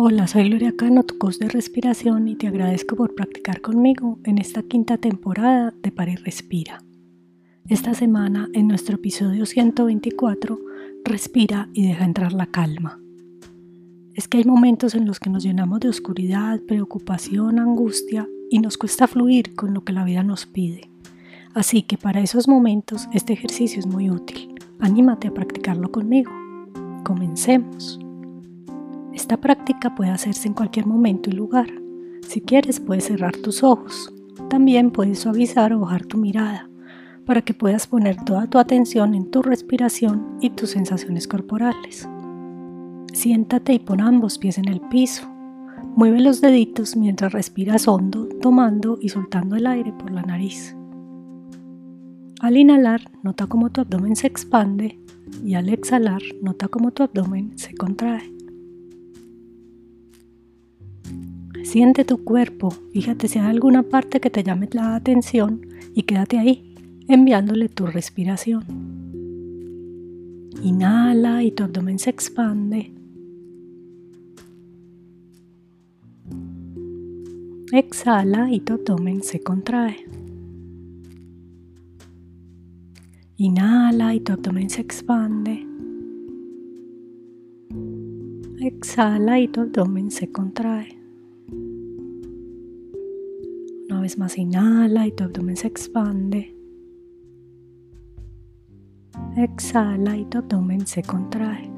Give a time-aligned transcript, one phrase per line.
[0.00, 4.38] Hola, soy Gloria Cano, tu coach de respiración y te agradezco por practicar conmigo en
[4.38, 6.84] esta quinta temporada de Para y Respira.
[7.68, 10.56] Esta semana, en nuestro episodio 124,
[11.02, 13.00] respira y deja entrar la calma.
[14.14, 18.78] Es que hay momentos en los que nos llenamos de oscuridad, preocupación, angustia y nos
[18.78, 20.92] cuesta fluir con lo que la vida nos pide.
[21.54, 24.54] Así que para esos momentos este ejercicio es muy útil.
[24.78, 26.30] Anímate a practicarlo conmigo.
[27.02, 27.98] Comencemos.
[29.18, 31.66] Esta práctica puede hacerse en cualquier momento y lugar.
[32.28, 34.14] Si quieres puedes cerrar tus ojos.
[34.48, 36.70] También puedes suavizar o bajar tu mirada
[37.26, 42.08] para que puedas poner toda tu atención en tu respiración y tus sensaciones corporales.
[43.12, 45.28] Siéntate y pon ambos pies en el piso.
[45.96, 50.76] Mueve los deditos mientras respiras hondo, tomando y soltando el aire por la nariz.
[52.38, 55.00] Al inhalar, nota cómo tu abdomen se expande
[55.44, 58.37] y al exhalar, nota cómo tu abdomen se contrae.
[61.68, 66.38] Siente tu cuerpo, fíjate si hay alguna parte que te llame la atención y quédate
[66.38, 66.74] ahí,
[67.08, 68.64] enviándole tu respiración.
[70.62, 72.94] Inhala y tu abdomen se expande.
[77.70, 79.96] Exhala y tu abdomen se contrae.
[83.36, 85.66] Inhala y tu abdomen se expande.
[88.58, 90.97] Exhala y tu abdomen se contrae.
[94.16, 96.54] Más inhala y tu abdomen se expande.
[99.36, 101.70] Exhala y tu abdomen se contrae.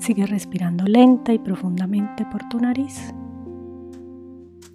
[0.00, 3.14] Sigue respirando lenta y profundamente por tu nariz.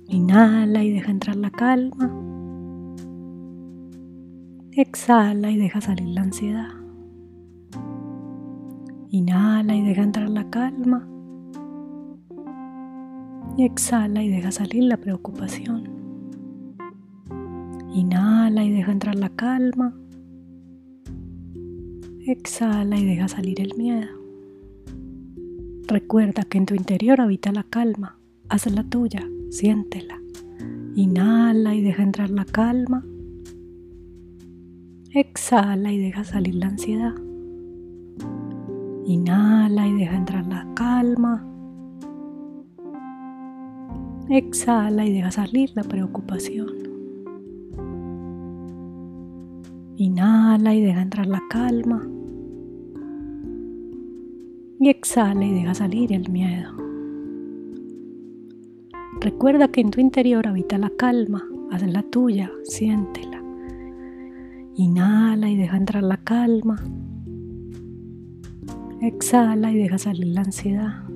[0.07, 2.09] Inhala y deja entrar la calma.
[4.71, 6.69] Exhala y deja salir la ansiedad.
[9.09, 11.12] Inhala y deja entrar la calma
[13.55, 15.89] y exhala y deja salir la preocupación.
[17.93, 19.93] Inhala y deja entrar la calma.
[22.25, 24.08] Exhala y deja salir el miedo.
[25.87, 28.17] Recuerda que en tu interior habita la calma.
[28.49, 30.19] Haz la tuya, siéntela.
[30.95, 33.05] Inhala y deja entrar la calma.
[35.11, 37.13] Exhala y deja salir la ansiedad.
[39.05, 41.52] Inhala y deja entrar la calma.
[44.36, 46.67] Exhala y deja salir la preocupación.
[49.95, 52.04] Inhala y deja entrar la calma.
[54.80, 56.72] Y exhala y deja salir el miedo.
[59.22, 61.48] Recuerda que en tu interior habita la calma.
[61.70, 63.39] Haz la tuya, siéntela.
[64.73, 66.83] Inhala y deja entrar la calma.
[68.99, 71.12] Exhala y deja salir la ansiedad.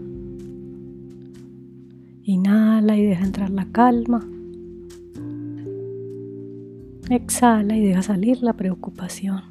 [2.29, 4.27] Inhala y deja entrar la calma.
[7.09, 9.43] Exhala y deja salir la preocupación.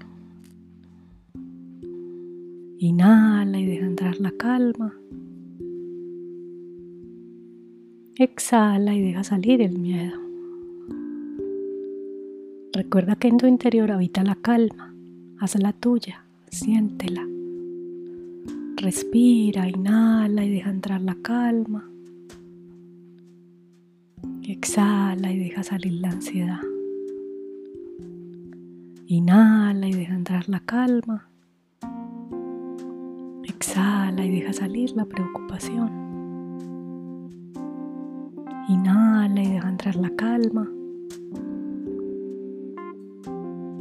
[2.79, 4.93] Inhala y deja entrar la calma.
[8.17, 10.21] Exhala y deja salir el miedo.
[12.75, 14.95] Recuerda que en tu interior habita la calma.
[15.41, 17.27] Haz la tuya, siéntela.
[18.77, 21.91] Respira, inhala y deja entrar la calma.
[24.49, 26.61] Exhala y deja salir la ansiedad.
[29.09, 31.29] Inhala y deja entrar la calma.
[33.43, 35.91] Exhala y deja salir la preocupación.
[38.69, 40.71] Inhala y deja entrar la calma.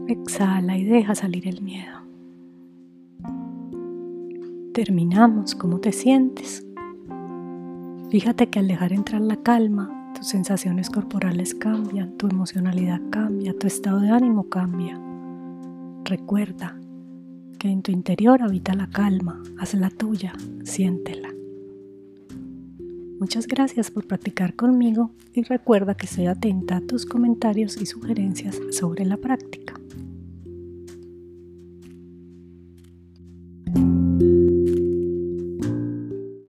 [0.08, 2.00] Exhala y deja salir el miedo.
[4.74, 5.54] Terminamos.
[5.54, 6.66] ¿Cómo te sientes?
[8.10, 13.68] Fíjate que al dejar entrar la calma, tus sensaciones corporales cambian, tu emocionalidad cambia, tu
[13.68, 15.00] estado de ánimo cambia.
[16.04, 16.80] Recuerda
[17.60, 20.34] que en tu interior habita la calma, haz la tuya,
[20.64, 21.30] siéntela.
[23.20, 28.60] Muchas gracias por practicar conmigo y recuerda que estoy atenta a tus comentarios y sugerencias
[28.72, 29.76] sobre la práctica.